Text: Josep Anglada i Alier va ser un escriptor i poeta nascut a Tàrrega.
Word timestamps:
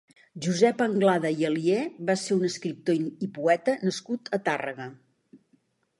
Josep 0.43 0.79
Anglada 0.85 1.31
i 1.43 1.47
Alier 1.49 1.83
va 2.11 2.15
ser 2.21 2.37
un 2.39 2.49
escriptor 2.49 3.05
i 3.27 3.31
poeta 3.39 3.77
nascut 3.89 4.37
a 4.39 4.45
Tàrrega. 4.49 4.89